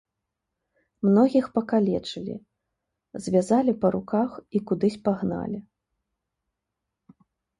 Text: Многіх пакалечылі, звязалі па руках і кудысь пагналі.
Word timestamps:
Многіх 1.07 1.45
пакалечылі, 1.57 2.35
звязалі 3.25 3.73
па 3.83 3.87
руках 3.95 4.29
і 4.55 4.61
кудысь 4.71 4.97
пагналі. 5.09 5.59